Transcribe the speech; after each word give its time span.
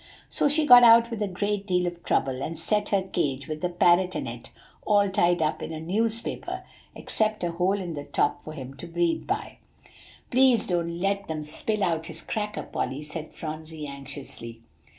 "So 0.29 0.49
she 0.49 0.65
got 0.65 0.83
out 0.83 1.11
with 1.11 1.21
a 1.21 1.27
great 1.27 1.67
deal 1.67 1.85
of 1.85 2.03
trouble, 2.03 2.41
and 2.41 2.57
set 2.57 2.89
her 2.89 3.03
cage, 3.03 3.47
with 3.47 3.61
the 3.61 3.69
parrot 3.69 4.15
in 4.15 4.25
it, 4.25 4.49
all 4.83 5.07
tied 5.11 5.43
up 5.43 5.61
in 5.61 5.71
a 5.71 5.79
newspaper, 5.79 6.63
except 6.95 7.43
a 7.43 7.51
hole 7.51 7.79
in 7.79 7.93
the 7.93 8.05
top 8.05 8.43
for 8.43 8.53
him 8.53 8.73
to 8.77 8.87
breathe 8.87 9.27
by" 9.27 9.59
"Please 10.31 10.65
don't 10.65 10.97
let 10.99 11.27
them 11.27 11.43
spill 11.43 11.83
out 11.83 12.07
his 12.07 12.23
cracker, 12.23 12.63
Polly," 12.63 13.03
said 13.03 13.31
Phronsie 13.31 13.85
anxiously. 13.87 14.61